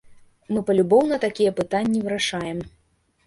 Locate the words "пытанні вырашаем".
1.59-2.65